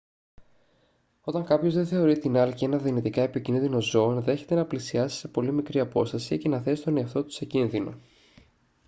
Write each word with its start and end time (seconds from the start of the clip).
όταν 1.21 1.45
κάποιος 1.45 1.73
δεν 1.73 1.85
θεωρεί 1.85 2.17
την 2.17 2.37
άλκη 2.37 2.63
ένα 2.63 2.77
δυνητικά 2.77 3.21
επικίνδυνο 3.21 3.81
ζώο 3.81 4.11
ενδέχεται 4.11 4.55
να 4.55 4.65
πλησιάσει 4.65 5.17
σε 5.17 5.27
πολύ 5.27 5.51
μικρή 5.51 5.79
απόσταση 5.79 6.37
και 6.37 6.49
να 6.49 6.61
θέσει 6.61 6.83
τον 6.83 6.97
εαυτό 6.97 7.23
του 7.23 7.31
σε 7.31 7.45
κίνδυνο 7.45 7.93